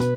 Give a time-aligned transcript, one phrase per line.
[0.00, 0.12] Hi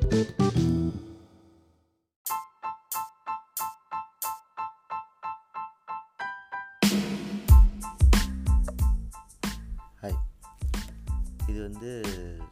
[11.47, 11.89] இது வந்து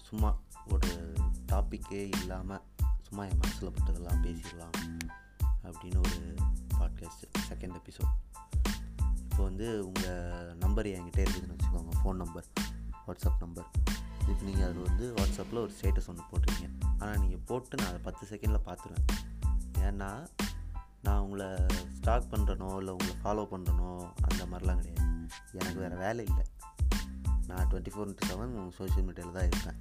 [0.07, 1.13] சும்மா ஒரு
[1.47, 2.61] டாப்பிக்கே இல்லாமல்
[3.07, 4.75] சும்மா என் மனசில் பட்டதெல்லாம் பேசிடலாம்
[5.63, 6.35] அப்படின்னு ஒரு
[6.79, 8.13] பாட்காஸ்ட் செகண்ட் எபிசோட்
[9.21, 12.45] இப்போ வந்து உங்கள் நம்பர் என்கிட்ட இருக்குதுன்னு வச்சுக்கோங்க ஃபோன் நம்பர்
[13.07, 13.69] வாட்ஸ்அப் நம்பர்
[14.21, 16.90] இப்போ நீங்கள் அதில் வந்து வாட்ஸ்அப்பில் ஒரு ஸ்டேட்டஸ் ஒன்று போட்டிருக்கீங்க.
[17.01, 19.07] ஆனால் நீங்கள் போட்டு நான் அதை பத்து செகண்டில் பார்த்துருவேன்
[19.87, 20.09] ஏன்னா
[21.05, 21.47] நான் உங்களை
[21.97, 23.91] ஸ்டாக் பண்ணுறனோ இல்லை உங்களை ஃபாலோ பண்ணுறனோ
[24.27, 25.07] அந்த மாதிரிலாம் கிடையாது.
[25.51, 26.45] எனக்கு வேறு வேலை இல்லை.
[27.47, 29.79] நான் twenty four into seven social மீடியாவில் தான் இருப்பேன்.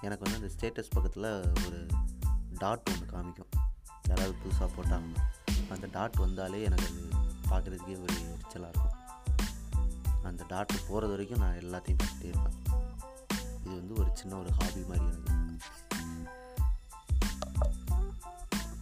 [0.00, 1.28] எனக்கு வந்து அந்த ஸ்டேட்டஸ் பக்கத்தில்
[1.66, 1.78] ஒரு
[2.62, 3.52] டாட் ஒன்று காமிக்கும்.
[4.08, 5.22] யாராவது புதுசாக போட்டாங்கன்னா
[5.74, 7.02] அந்த டாட் வந்தாலே எனக்கு அது
[7.50, 8.98] பார்க்குறதுக்கே ஒரு எரிச்சலாக இருக்கும்.
[10.30, 12.58] அந்த டாட் போகிறது வரைக்கும் நான் எல்லாத்தையும் பார்த்துட்டே இருப்பேன்.
[13.64, 15.32] இது வந்து ஒரு சின்ன ஒரு ஹாபி மாதிரி எனக்கு.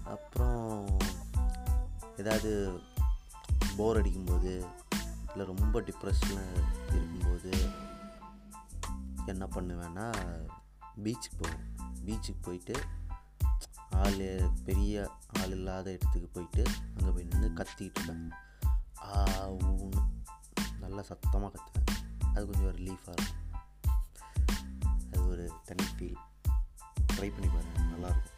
[0.05, 0.99] அப்புறம்
[2.17, 2.51] ஏதாவது
[3.77, 4.53] போர் அடிக்கும்போது
[5.33, 6.49] இல்லை ரொம்ப டிப்ரெஷனில்
[6.89, 7.53] இருக்கும்போது
[9.27, 10.07] என்ன பண்ணுவேன்னா
[11.05, 11.63] பீச்சுக்கு போவேன்.
[12.07, 12.75] பீச்சுக்கு போயிட்டு
[14.03, 16.65] ஆள் பெரிய ஆள் இல்லாத இடத்துக்கு போயிட்டு
[16.97, 18.33] அங்கே போய் நின்று கத்திக்கிட்டு இருப்பேன்.
[19.03, 20.03] ஆ ஊன்னு
[20.81, 21.89] நல்லா சத்தமாக கத்துவேன்.
[22.35, 23.39] அது கொஞ்சம் ரிலீஃபாக இருக்கும்.
[25.13, 26.21] அது ஒரு தனி ஃபீல்
[27.15, 28.32] ட்ரை பண்ணி பாருங்கள் நல்லாயிருக்கும்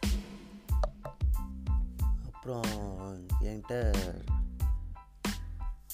[2.47, 3.75] அப்புறம் என்கிட்ட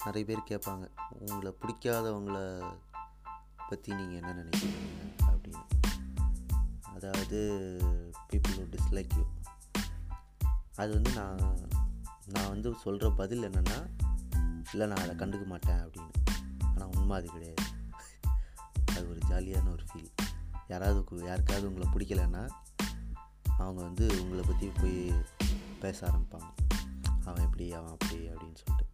[0.04, 2.62] நிறைய பேர் கேட்பாங்க உங்களை பிடிக்காதவங்கள
[3.68, 4.80] பற்றி நீங்கள் என்ன நினைக்கிறீங்க?
[5.26, 5.64] அப்படின்னு.
[6.94, 7.38] அதாவது
[8.32, 9.22] பீப்புள் ஹூ டிஸ்லைக் யூ
[10.74, 11.70] அது வந்து நான்
[12.26, 13.90] நான் வந்து சொல்கிற பதில் என்னென்னா
[14.72, 16.10] இல்லை நான் அதை கண்டுக்க மாட்டேன் அப்படின்னு.
[16.62, 17.62] ஆனால் உண்மை அது கிடையாது.
[18.86, 20.10] அது ஒரு ஜாலியான ஒரு ஃபீல்
[20.68, 22.48] யாராவது யாருக்காவது உங்களை பிடிக்கலன்னா
[23.58, 25.12] அவங்க வந்து உங்களை பற்றி போய்
[25.82, 26.76] பேச ஆரம்பிப்பாங்க.
[27.24, 28.86] அவன் எப்படி அவன் அப்படி அப்படின்னு சொல்லிட்டு.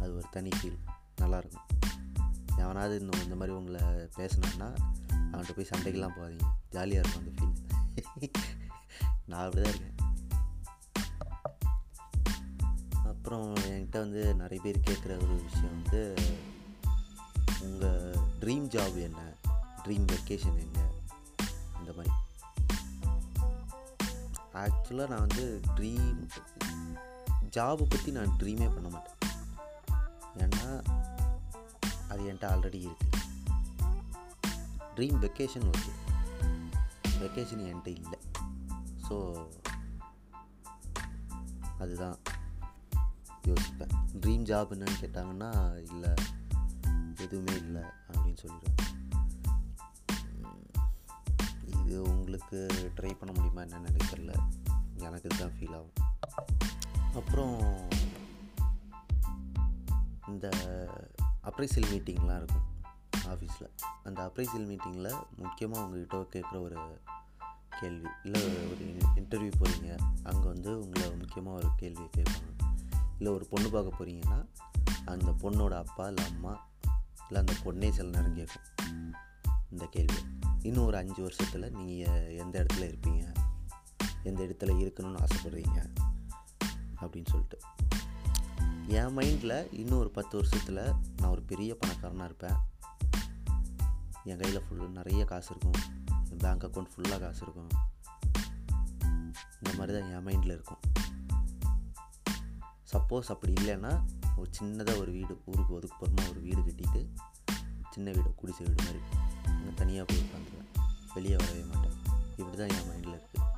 [0.00, 0.78] அது ஒரு தனி ஃபீல்
[1.20, 1.66] நல்லாயிருக்கும்
[2.56, 3.80] எவனாவது இந்த இந்த மாதிரி உங்களை
[4.16, 4.74] பேசினான்னா
[5.32, 6.42] அவன்கிட்ட போய் சண்டைக்கெலாம் போகாதீங்க.
[6.70, 8.30] ஜாலியாக இருக்கும் அந்த ஃபீல்
[9.26, 10.14] நான் அப்படி தான் இருக்கேன்.
[12.92, 16.14] அப்புறம் என்கிட்ட வந்து நிறைய பேர் கேட்குற ஒரு விஷயம் வந்து
[17.60, 19.20] உங்கள் ட்ரீம் ஜாப் என்ன?
[19.84, 20.80] ட்ரீம் வெக்கேஷன் என்ன?
[21.78, 22.14] இந்த மாதிரி.
[24.60, 25.44] ஆக்சுவலாக நான் வந்து
[25.76, 26.20] ட்ரீம்
[27.56, 29.18] ஜாபை பற்றி நான் ட்ரீமே பண்ண மாட்டேன்.
[30.42, 30.66] ஏன்னா
[32.10, 33.20] அது என்கிட்ட ஆல்ரெடி இருக்குது
[34.96, 35.92] ட்ரீம் வெக்கேஷன் ஓகே
[37.22, 38.18] வெக்கேஷன் என்கிட்ட இல்லை.
[39.08, 39.16] ஸோ
[41.78, 42.16] அதுதான்
[43.50, 43.94] யோசிப்பேன்.
[44.22, 45.50] ட்ரீம் ஜாப் என்னன்னு கேட்டாங்கன்னா
[45.90, 46.12] இல்லை
[47.24, 48.78] எதுவுமே இல்லை அப்படின்னு சொல்லிடுவேன்.
[51.92, 52.58] இது உங்களுக்கு
[52.96, 54.34] ட்ரை பண்ண முடியுமா என்னென்னு எனக்கு தெரியல.
[54.94, 55.92] எனக்கு இதுதான் ஃபீல் ஆகும்.
[57.14, 57.88] அப்புறம்
[60.28, 60.50] இந்த
[61.42, 62.66] அப்ரைசல் மீட்டிங்லாம் இருக்கும்
[63.26, 63.70] ஆஃபீஸில்
[64.04, 67.00] அந்த அப்ரைசல் மீட்டிங்கில் முக்கியமாக உங்கள்கிட்ட கேட்குற ஒரு
[67.80, 72.72] கேள்வி இல்லை ஒரு இன்டர்வியூ போகிறீங்க அங்கே வந்து உங்களை முக்கியமாக ஒரு கேள்வி கேட்பாங்க.
[73.18, 74.46] இல்லை ஒரு பொண்ணு பார்க்க போகிறீங்கன்னா
[75.04, 76.68] அந்த பொண்ணோட அப்பா இல்லை அம்மா
[77.28, 79.14] இல்லை அந்த பொண்ணே சில நேரம் கேட்கும்
[79.70, 80.20] இந்த கேள்வி
[80.62, 83.34] இன்னும் ஒரு அஞ்சு வருஷத்தில் நீங்கள் எந்த இடத்துல இருப்பீங்க?
[84.22, 85.90] எந்த இடத்துல இருக்கணும்னு ஆசைப்படுறீங்க?
[87.00, 87.58] அப்படின்னு சொல்லிட்டு.
[88.86, 92.54] என் மைண்டில் இன்னும் ஒரு பத்து வருஷத்தில் நான் ஒரு பெரிய பணக்காரனாக இருப்பேன்.
[94.24, 95.82] என் கையில் ஃபுல்லு நிறைய காசு இருக்கும்.
[96.30, 97.68] என் பேங்க் அக்கௌண்ட் ஃபுல்லாக காசு இருக்கும்.
[99.62, 100.78] இந்த மாதிரி தான் என் மைண்டில் இருக்கும்.
[102.92, 104.04] சப்போஸ் அப்படி இல்லைன்னா
[104.36, 107.06] ஒரு சின்னதாக ஒரு வீடு ஊருக்கு ஒதுக்குப்புறமா ஒரு வீடு கட்டிட்டு
[107.90, 109.30] சின்ன வீடு குடிசை வீடு மாதிரி.
[109.44, 110.82] நான் தனியாக போய் உட்காந்துருவேன்.
[111.14, 111.96] வெளியே வரவே மாட்டேன்.
[112.36, 113.50] இப்படி தான் என் மைண்டில் இருக்குது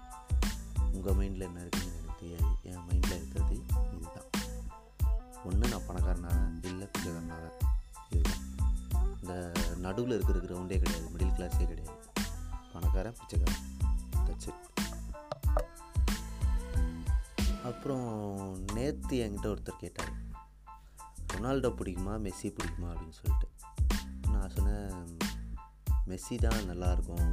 [0.93, 2.57] உங்கள் மைண்டில் என்ன இருக்குன்னு எனக்கு தெரியாது.
[2.63, 3.63] என் மைண்டில் இருக்கிறது
[3.93, 4.31] இதுதான்.
[5.45, 7.53] ஒன்று நான் பணக்காரனாக இல்லை பிச்சைக்காரனாக
[8.11, 8.43] இதுதான்.
[9.21, 11.09] இந்த நடுவில் இருக்கிற கிரவுண்டே கிடையாது.
[11.15, 11.99] மிடில் கிளாஸே கிடையாது.
[12.73, 13.63] பணக்காரன் பிச்சைக்காரன்.
[14.27, 14.73] தட்ஸ் இட்
[17.65, 20.13] அப்புறம் நேற்று என்கிட்ட ஒருத்தர் கேட்டார்.
[21.35, 23.49] ரொனால்டோ பிடிக்குமா மெஸ்ஸி பிடிக்குமா அப்படின்னு சொல்லிட்டு.
[24.33, 25.17] நான் சொன்னேன்
[26.09, 27.29] மெஸ்ஸி தான் நல்லாயிருக்கும்.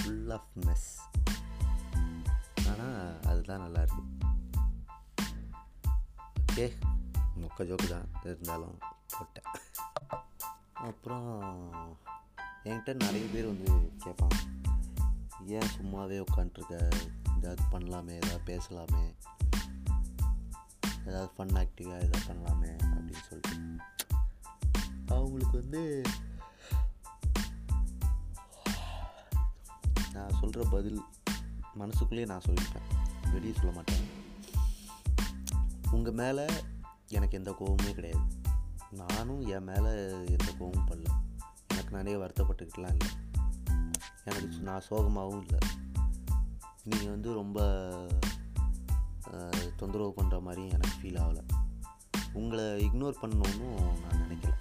[0.00, 0.88] ஃபுல் ஆஃப் மெஸ்
[2.70, 4.02] ஆனால் அதுதான் நல்லாயிருக்கு.
[6.42, 6.66] ஓகே
[7.40, 8.76] மொக்க ஜோக்கு தான் இருந்தாலும்
[9.14, 9.48] போட்டேன்.
[10.88, 11.30] அப்புறம்
[12.64, 13.72] என்கிட்ட நிறைய பேர் வந்து
[14.04, 14.38] கேட்பாங்க
[15.58, 16.74] ஏன் சும்மாவே உட்காண்ட்ருக்க
[17.36, 19.04] ஏதாவது பண்ணலாமே ஏதாவது பேசலாமே?
[21.06, 23.84] ஏதாவது ஃபன் ஆக்டிவாக எதாவது பண்ணலாமே அப்படின்னு சொல்லிட்டு.
[25.06, 26.02] அவங்களுக்கு வந்து
[30.12, 31.00] நான் சொல்கிற பதில்
[31.74, 34.08] மனசுக்குள்ளேயே நான் சொல்லியிருப்பேன் வெளியே சொல்ல மாட்டேன்.
[35.90, 36.46] உங்கள் மேலே
[37.08, 38.24] எனக்கு எந்த கோபமே கிடையாது.
[38.90, 41.08] நானும் என் மேலே எந்த கோபமும் பண்ணல
[41.68, 43.08] எனக்கு நானே வருத்தப்பட்டுக்கிட்டலாம் இல்லை.
[44.24, 45.58] எனக்கு நான் சோகமாகவும் இல்லை.
[46.82, 47.60] நீங்கள் வந்து ரொம்ப
[49.76, 51.42] தொந்தரவு பண்ணுற மாதிரி எனக்கு ஃபீல் ஆகலை.
[52.32, 53.68] உங்களை இக்னோர் பண்ணணும்னு
[54.02, 54.54] நான் நினைக்கல.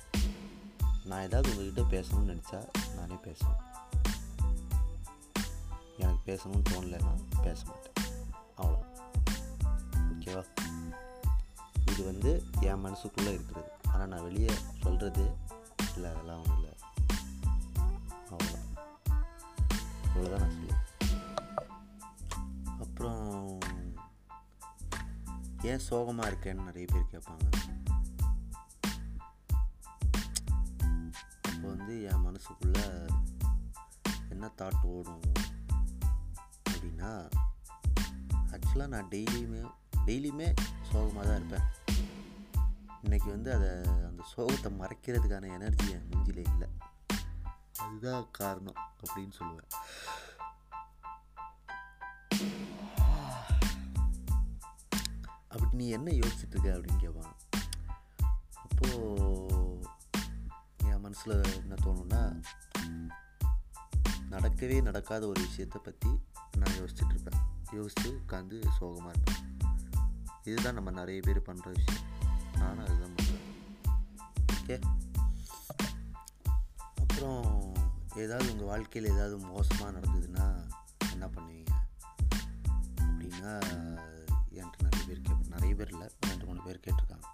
[1.05, 2.59] நான் ஏதாவது உங்கள்கிட்ட பேசணும்னு நினச்சா
[2.95, 3.61] நானே பேசுவேன்.
[5.97, 7.97] எனக்கு பேசணும்னு தோணலைன்னா பேச மாட்டேன்.
[8.57, 8.79] அவ்வளோ
[10.11, 10.43] ஓகேவா
[11.91, 13.69] இது வந்து என் மனசுக்குள்ளே இருக்கிறது.
[13.93, 15.25] ஆனால் நான் வெளியே சொல்கிறது
[15.95, 16.73] இல்லை அதெல்லாம் ஒன்றும் இல்லை.
[18.31, 18.59] அவ்வளோ
[20.15, 20.74] இவ்வளோதான் நான் சொல்லுவேன்.
[25.71, 27.45] ஏன் சோகமாக இருக்கேன்னு நிறைய பேர் கேட்பாங்க.
[31.49, 32.79] அப்போ வந்து என் மனசுக்குள்ள
[34.33, 35.25] என்ன தாட் ஓடும்
[36.69, 37.11] அப்படின்னா
[38.53, 39.61] ஆக்சுவலாக நான் டெய்லியுமே
[40.05, 40.49] டெய்லியுமே
[40.91, 41.67] சோகமாக தான் இருப்பேன்.
[43.01, 43.69] இன்னைக்கு வந்து அதை
[44.09, 46.69] அந்த சோகத்தை மறைக்கிறதுக்கான எனர்ஜி என் மூஞ்சில இல்லை.
[47.85, 49.71] அதுதான் காரணம் அப்படின்னு சொல்லுவேன்.
[55.55, 57.35] அப்படி நீ என்ன யோசிச்சுட்டு இருக்க அப்படின்னு கேட்பான்
[58.63, 59.87] அப்போது
[60.83, 62.43] என் மனசில் என்ன தோணுன்னா
[64.31, 66.09] நடக்கவே நடக்காத ஒரு விஷயத்தை பற்றி
[66.57, 67.41] நான் யோசிச்சுட்ருப்பேன்.
[67.71, 69.57] யோசித்து உட்காந்து சோகமாக இருப்பேன்.
[70.43, 72.03] இதுதான் நம்ம நிறைய பேர் பண்ணுற விஷயம்.
[72.57, 73.43] நானும் அதுதான் பண்ணுறேன்
[74.53, 74.81] ஓகே
[76.95, 77.73] அப்புறம்
[78.15, 80.45] ஏதாவது உங்கள் வாழ்க்கையில் ஏதாவது மோசமாக நடந்ததுன்னா
[81.11, 81.71] என்ன பண்ணுவீங்க?
[83.01, 83.53] அப்படின்னா
[85.75, 87.27] நிறைய பேர் இல்லை ரெண்டு மூணு பேர் கேட்டிருக்காங்க.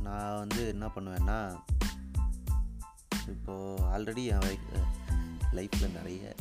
[0.00, 1.38] நான் வந்து என்ன பண்ணுவேன்னா
[3.28, 4.44] இப்போது ஆல்ரெடி என்
[5.58, 6.34] லைஃப்பில் நிறைய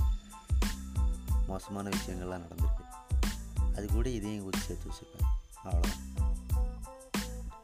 [1.48, 2.86] மோசமான விஷயங்கள்லாம் நடந்திருக்கு.
[3.76, 5.30] அது கூட இதையும் கூட சேர்த்து வச்சுருப்பேன்.
[5.64, 6.00] அவ்வளோதான்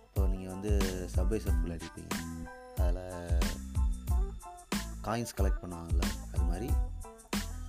[0.07, 0.74] இப்போ நீங்கள் வந்து
[1.16, 2.13] சப்வே சர்ஃபில் அடிப்பீங்க.
[2.81, 3.04] அதில்
[5.07, 6.69] காயின்ஸ் கலெக்ட் பண்ணுவாங்கல்ல அது மாதிரி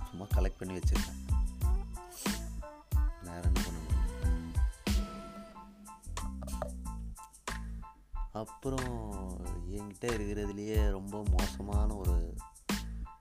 [0.09, 1.17] சும்மா கலெக்ட் பண்ணி வச்சுருக்கேன்
[8.61, 12.35] அப்புறம் என்கிட்ட இருக்கிறதுலையே ரொம்ப மோசமான ஒரு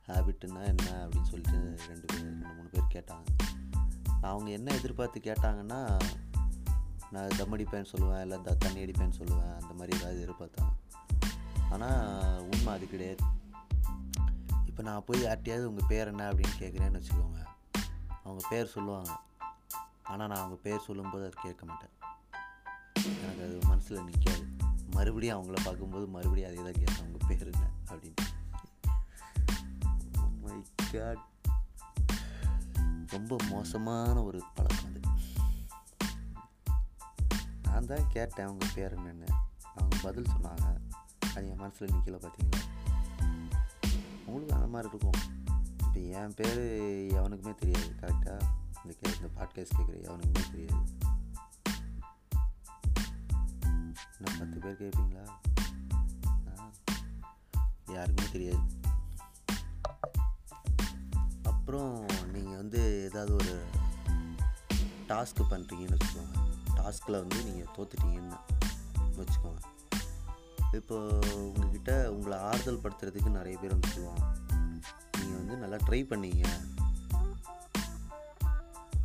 [0.07, 3.25] ஹேபிட்டுன்னா என்ன அப்படின்னு சொல்லிட்டு ரெண்டு பேர் ரெண்டு மூணு பேர் கேட்டாங்க.
[4.07, 5.99] நான் அவங்க என்ன எதிர்பார்த்து கேட்டாங்கன்னா
[7.11, 10.73] நான் தம் அடிப்பேன்னு சொல்லுவேன் இல்லை த தண்ணி அடிப்பேன்னு சொல்லுவேன் அந்த மாதிரி ஏதாவது எதிர்பார்த்தாங்க.
[11.71, 13.25] ஆனால் உண்மை அது கிடையாது.
[14.67, 17.45] இப்போ நான் போய் யார்ட்டையாவது உங்கள் பேர் என்ன அப்படின்னு கேட்குறேன்னு வச்சுக்கோங்க.
[18.25, 19.11] அவங்க பேர் சொல்லுவாங்க.
[20.03, 21.95] ஆனால் நான் அவங்க பேர் சொல்லும்போது அது கேட்க மாட்டேன்.
[23.23, 24.57] எனக்கு அது மனசில் நிற்காது
[24.91, 27.71] மறுபடியும் அவங்கள பார்க்கும்போது மறுபடியும் அதே தான் கேட்டேன் உங்கள் பேர் என்ன?
[27.87, 28.27] அப்படின்னு
[30.41, 31.27] மை oh காட்
[33.07, 35.01] ரொம்ப மோசமான ஒரு பழக்கம் அது.
[37.63, 39.29] நான் தான் கேட்டேன் உங்கள் பேர் என்னென்னு?
[39.75, 40.67] அவங்க பதில் சொன்னாங்க.
[41.35, 42.61] அது என் மனசில் நிற்கல பார்த்தீங்களா
[44.25, 45.21] உங்களுக்கு அந்த மாதிரி இருக்கும்.
[45.79, 46.61] இப்போ என் பேர்
[47.15, 48.43] எவனுக்குமே தெரியாது கரெக்டாக
[48.85, 51.08] இந்த கே இந்த பாட்காஸ்ட் கேட்குற எவனுக்குமே தெரியாது.
[54.21, 55.25] இன்னும் பத்து பேர் கேட்பீங்களா
[57.93, 58.65] யாருக்குமே தெரியாது.
[61.43, 63.65] அப்புறம் நீங்கள் வந்து ஏதாவது ஒரு
[65.09, 66.37] டாஸ்க்கு பண்ணுறீங்கன்னு வச்சுக்கோங்க.
[66.75, 68.39] டாஸ்கில் வந்து நீங்கள் தோத்துட்டீங்கன்னு
[69.19, 69.61] வச்சுக்கோங்க.
[70.73, 70.97] இப்போ
[71.35, 74.27] உங்ககிட்ட உங்களை ஆறுதல் படுத்துறதுக்கு நிறைய பேர் வந்து சொல்லுவாங்க.
[75.21, 76.47] நீங்கள் வந்து நல்லா ட்ரை பண்ணீங்க.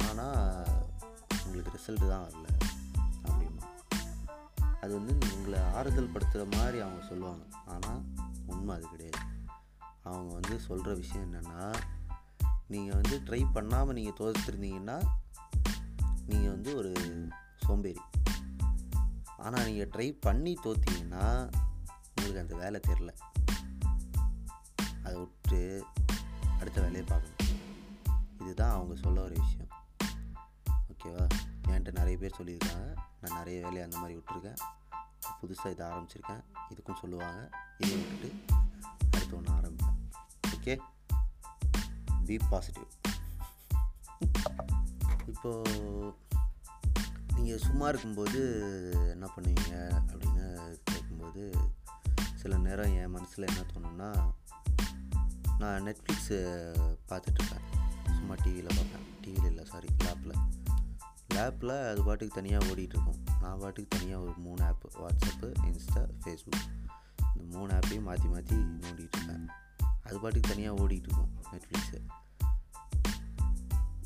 [0.10, 0.68] ஆனால்
[1.46, 2.53] உங்களுக்கு ரிசல்ட்டு தான் வரல.
[4.84, 7.44] அது வந்து உங்களை ஆறுதல் படுத்துகிற மாதிரி அவங்க சொல்லுவாங்க.
[7.66, 8.02] ஆனால்
[8.46, 9.20] உண்மை அது கிடையாது.
[10.04, 11.76] அவங்க வந்து சொல்கிற விஷயம் என்னென்னா
[12.68, 14.98] நீங்கள் வந்து ட்ரை பண்ணாமல் நீங்கள் தோத்துருந்தீங்கன்னா
[16.26, 16.92] நீங்கள் வந்து ஒரு
[17.56, 18.02] சோம்பேறி.
[19.38, 21.54] ஆனால் நீங்கள் ட்ரை பண்ணி தோத்தீங்கன்னா
[22.16, 23.12] உங்களுக்கு அந்த வேலை தெரில
[25.04, 25.86] அதை விட்டு
[26.60, 27.62] அடுத்த வேலையை பார்க்கணும்.
[28.40, 29.72] இதுதான் அவங்க சொல்ல ஒரு விஷயம்.
[30.94, 31.28] ஓகேவா?
[31.74, 32.88] என்கிட்ட நிறைய பேர் சொல்லியிருக்காங்க.
[33.22, 34.60] நான் நிறைய வேலையை அந்த மாதிரி விட்டுருக்கேன்.
[35.42, 36.44] புதுசாக இதை ஆரம்பிச்சிருக்கேன்.
[36.70, 37.50] இதுக்கும் சொல்லுவாங்க.
[37.78, 38.30] இதை விட்டுட்டு
[39.12, 40.00] அடுத்து ஒன்று ஆரம்பிப்பேன்.
[40.56, 40.76] ஓகே
[42.26, 42.90] பி பாசிட்டிவ்
[45.28, 46.14] இப்போது
[47.36, 48.42] நீங்கள் சும்மா இருக்கும்போது
[49.10, 49.74] என்ன பண்ணுவீங்க
[50.10, 50.46] அப்படின்னு
[50.84, 51.44] கேட்கும்போது
[52.36, 54.10] சில நேரம் என் மனசில் என்ன தோணுன்னா
[55.60, 56.38] நான் நெட்ஃப்ளிக்ஸு
[57.10, 57.66] பார்த்துட்ருப்பேன்
[58.06, 59.08] சும்மா டிவியில் பார்ப்பேன்.
[59.22, 60.38] டிவியில் இல்லை சாரி லேப்பில்
[61.38, 63.20] ஆப்பில் அது பாட்டுக்கு தனியாக ஓடிட்டுருக்கும்.
[63.42, 66.66] நான் பாட்டுக்கு தனியாக ஒரு மூணு ஆப்பு வாட்ஸ்அப்பு இன்ஸ்டா ஃபேஸ்புக்
[67.36, 69.48] இந்த மூணு ஆப்பையும் மாற்றி மாற்றி நோண்டிகிட்டு இருப்பேன்
[70.04, 72.00] அது பாட்டுக்கு தனியாக ஓடிக்கிட்டு இருக்கும் நெட்ஃப்ளிக்ஸு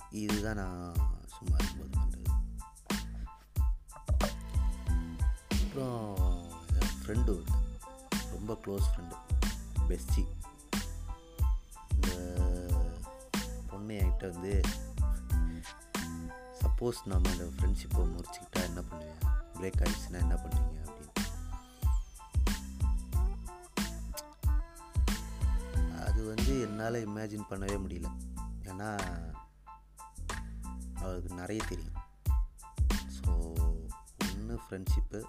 [0.09, 0.93] இதுதான் நான்
[1.27, 2.35] சும்மா இருக்கும்போது பண்ணுறது
[5.49, 6.15] அப்புறம்
[6.79, 7.65] என் ஃப்ரெண்டு ஒருத்தன்.
[8.31, 9.15] ரொம்ப க்ளோஸ் ஃப்ரெண்டு
[9.89, 10.23] பெஸ்டி.
[11.93, 12.09] இந்த
[13.67, 14.61] பொண்ணு என்கிட்ட வந்து
[16.79, 19.21] சப்போஸ் நம்ம இந்த ஃப்ரெண்ட்ஷிப்பை முறிச்சுக்கிட்டா என்ன பண்ணுவேன்
[19.53, 21.13] பிரேக் ஆகிடுச்சுன்னா என்ன பண்ணுவீங்க அப்படின்னு?
[26.07, 28.11] அது வந்து என்னால் இமேஜின் பண்ணவே முடியல.
[28.69, 28.89] ஏன்னா
[31.01, 31.97] அவளுக்கு நிறைய தெரியும்.
[33.17, 33.31] ஸோ
[34.27, 35.21] ஒன்று ஃப்ரெண்ட்ஷிப்பு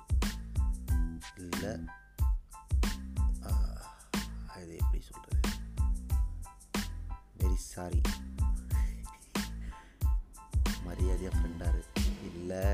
[1.44, 1.72] இல்லை
[4.56, 5.40] அது எப்படி சொல்கிறது
[7.40, 8.02] வெரி சாரி
[10.88, 11.82] மரியாதையாக ஃப்ரெண்டாரு
[12.28, 12.64] இல்லை.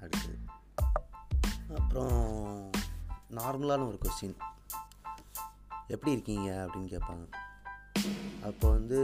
[0.00, 0.38] அடுத்தது
[1.76, 2.70] அப்புறம்
[3.30, 4.36] நார்மலான ஒரு கொஸ்டின்
[5.86, 6.50] எப்படி இருக்கீங்க?
[6.66, 7.24] அப்படின்னு கேட்பாங்க.
[8.48, 8.98] அப்போ வந்து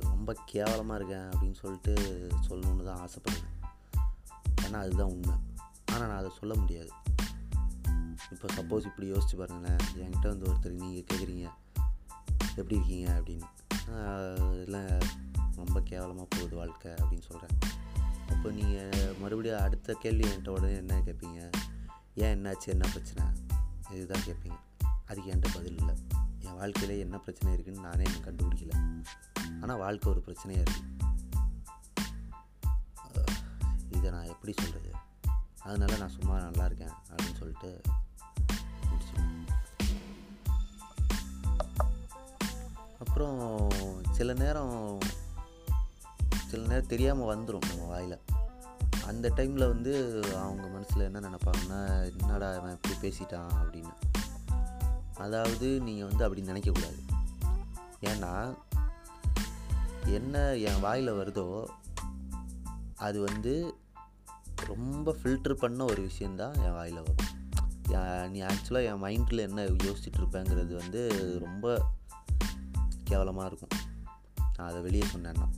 [0.00, 1.94] ரொம்ப கேவலமாக இருக்கேன் அப்படின்னு சொல்லிட்டு
[2.48, 3.50] சொல்லணுன்னு தான் ஆசைப்படுவேன்.
[4.62, 5.36] ஏன்னா அதுதான் உண்மை.
[5.92, 6.90] ஆனால் நான் அதை சொல்ல முடியாது.
[8.32, 9.80] இப்போ சப்போஸ் இப்படி யோசிச்சு பாருங்களேன்.
[9.96, 11.46] என்கிட்ட வந்து ஒருத்தர் நீங்கள் கேட்குறீங்க
[12.56, 13.08] எப்படி இருக்கீங்க?
[13.18, 13.48] அப்படின்னு.
[14.62, 14.82] இல்லை
[15.56, 17.58] ரொம்ப கேவலமாக போகுது வாழ்க்கை அப்படின்னு சொல்கிறேன்
[18.28, 21.50] அப்போ நீங்கள் மறுபடியும் அடுத்த கேள்வி என்கிட்ட உடனே என்ன கேட்பீங்க?
[22.14, 22.66] ஏன் என்னாச்சு?
[22.66, 23.30] என்ன பிரச்சனை?
[23.90, 24.58] இதுதான் கேட்பீங்க.
[25.06, 25.94] அதுக்கு என்கிட்ட பதில் இல்லை.
[26.38, 29.02] என் வாழ்க்கையில் என்ன பிரச்சனை இருக்குதுன்னு நானே எனக்கு கண்டுபிடிக்கல.
[29.60, 30.92] ஆனால் வாழ்க்கை ஒரு பிரச்சனையாக இருக்குது
[33.90, 34.92] இதை நான் எப்படி சொல்கிறது
[35.58, 37.80] அதனால் நான் சும்மா நல்லா இருக்கேன் அப்படின்னு சொல்லிட்டு
[42.98, 43.70] அப்புறம்
[44.10, 44.98] சில நேரம்
[46.54, 48.20] சில நேரம் தெரியாமல் வந்துடும் நம்ம வாயில்.
[49.06, 49.92] அந்த டைமில் வந்து
[50.34, 51.80] அவங்க மனசில் என்ன நினப்பாங்கன்னா
[52.18, 53.94] என்னடா அவன் இப்படி பேசிட்டான் அப்படின்னு.
[55.14, 57.00] அதாவது நீங்கள் வந்து அப்படி நினைக்கக்கூடாது.
[58.00, 58.32] ஏன்னா
[60.04, 61.66] என்ன என் வாயில் வருதோ
[62.96, 63.54] அது வந்து
[64.56, 68.30] ரொம்ப ஃபில்ட்ரு பண்ண ஒரு விஷயந்தான் என் வாயில் வரும்.
[68.30, 71.02] நீ ஆக்சுவலாக என் மைண்டில் என்ன யோசிச்சுட்டு இருப்பேங்கிறது வந்து
[71.44, 71.84] ரொம்ப
[73.04, 73.78] கேவலமாக இருக்கும்.
[74.56, 75.48] நான் அதை வெளியே சொன்னேன்னா.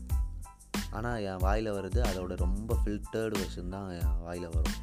[0.97, 4.77] ஆனால் என் வாயில் வருது அதோட ரொம்ப ஃபில்டர்டு வெர்ஷன் தான் என் வாயில் வரும்.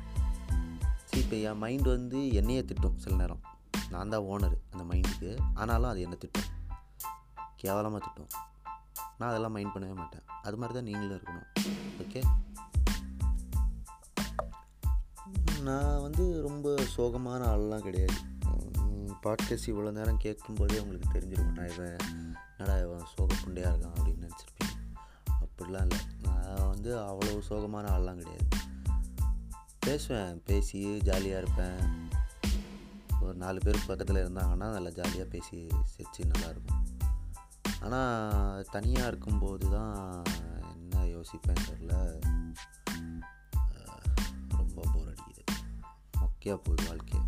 [1.05, 3.41] சரி இப்போ என் மைண்டு வந்து என்னையே திட்டும் சில நேரம்.
[3.89, 6.50] நான் தான் ஓனர் அந்த மைண்டுக்கு ஆனாலும் அது என்னை திட்டும்.
[7.55, 8.32] கேவலமாக திட்டும்.
[9.17, 10.25] நான் அதெல்லாம் மைண்ட் பண்ணவே மாட்டேன்.
[10.41, 11.50] அது மாதிரி தான் நீங்களும் இருக்கணும்.
[12.03, 12.22] ஓகே
[15.62, 18.17] நான் வந்து ரொம்ப சோகமான ஆள்லாம் கிடையாது.
[19.24, 21.58] பாட்காஸ்ட் இவ்வளோ நேரம் கேட்கும்போதே உங்களுக்கு தெரிஞ்சிருக்கும்.
[21.58, 21.98] நான் இவன்
[22.58, 23.62] என்னடா இவன் சோகப்புண்டே
[25.74, 26.01] அப்படிலாம் இல்லை.
[26.24, 28.48] நான் வந்து அவ்வளோ சோகமான ஆள்லாம் கிடையாது.
[29.80, 32.10] பேசுவேன் பேசி ஜாலியாக இருப்பேன்.
[33.22, 36.82] ஒரு நாலு பேர் பக்கத்தில் இருந்தாங்கன்னா நல்லா ஜாலியாக பேசி சிரித்து நல்லாயிருக்கும்
[37.82, 40.24] ஆனால் தனியாக இருக்கும்போது தான்
[40.72, 41.94] என்ன யோசிப்பேன் தெரில.
[44.58, 45.44] ரொம்ப போர் அடிக்குது.
[46.18, 47.20] மொக்கையாக போகுது வாழ்க்கை.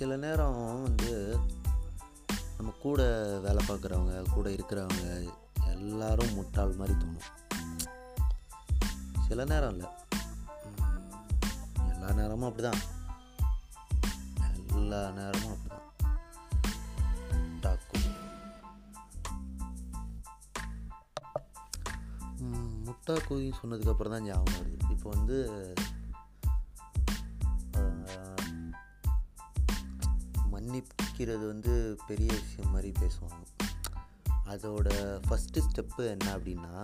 [0.00, 1.10] சில நேரம் வந்து
[2.56, 3.00] நம்ம கூட
[3.42, 5.04] வேலை பார்க்குறவங்க கூட இருக்கிறவங்க
[5.74, 7.28] எல்லாரும் முட்டாள் மாதிரி தோணும்.
[9.26, 9.88] சில நேரம் இல்லை.
[11.92, 12.80] எல்லா நேரமும் அப்படி தான்
[14.78, 15.86] எல்லா நேரமும் அப்படி தான்
[17.64, 18.00] டாக்கு
[22.86, 24.90] முட்டா கோழி சொன்னதுக்கப்புறம் தான் ஞாபகம் வருது.
[24.96, 25.38] இப்போ வந்து
[30.70, 31.72] மன்னிக்கிறது வந்து
[32.08, 33.38] பெரிய விஷயம் மாதிரி பேசுவாங்க.
[34.52, 34.88] அதோட
[35.26, 36.74] ஃபஸ்ட்டு ஸ்டெப்பு என்ன அப்படின்னா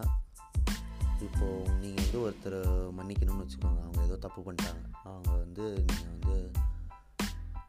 [1.26, 2.62] இப்போது நீங்கள் வந்து ஒருத்தரை
[2.98, 3.82] மன்னிக்கணும்னு வச்சுக்கோங்க.
[3.84, 4.82] அவங்க ஏதோ தப்பு பண்ணிட்டாங்க.
[5.02, 6.34] அவங்க வந்து நீங்கள் வந்து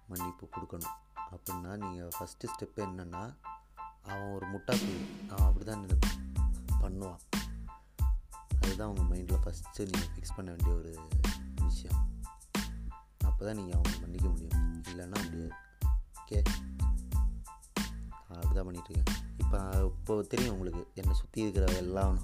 [0.08, 0.98] மன்னிப்பு கொடுக்கணும்.
[1.36, 3.24] அப்படின்னா நீங்கள் ஃபஸ்ட்டு ஸ்டெப்பு என்னென்னா
[4.10, 4.98] அவன் ஒரு முட்டாக்குழி
[5.30, 5.86] அவன் அப்படி தான்
[6.82, 7.22] பண்ணுவான்.
[8.62, 10.94] அதுதான் அவங்க மைண்டில் ஃபஸ்ட்டு நீங்கள் ஃபிக்ஸ் பண்ண வேண்டிய ஒரு
[11.68, 12.02] விஷயம்.
[13.30, 14.60] அப்போ தான் நீங்கள் அவங்க மன்னிக்க முடியும்.
[14.90, 15.66] இல்லைன்னா முடியாது
[16.28, 16.40] ஓகே.
[18.30, 19.60] அப்படி தான் பண்ணிகிட்ருக்கேன் இப்போ
[20.00, 22.18] இப்போ தெரியும் உங்களுக்கு என்னை சுற்றி இருக்கிற எல்லாம்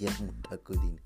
[0.00, 1.02] ஏன் முட்டா குதின்னு.